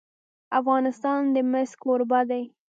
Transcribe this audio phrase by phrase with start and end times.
[0.59, 2.43] افغانستان د مس کوربه دی.